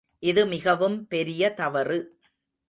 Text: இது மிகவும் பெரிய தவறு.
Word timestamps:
இது 0.23 0.41
மிகவும் 0.45 1.07
பெரிய 1.07 1.53
தவறு. 1.53 1.99